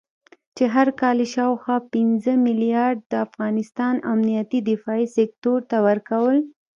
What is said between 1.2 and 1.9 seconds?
یې شاوخوا